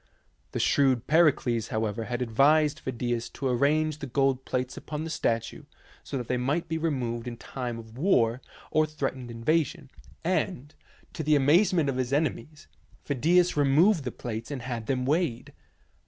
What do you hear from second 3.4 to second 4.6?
arrange the gold